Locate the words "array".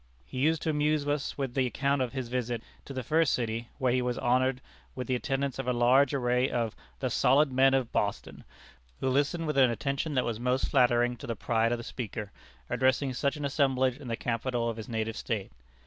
6.11-6.49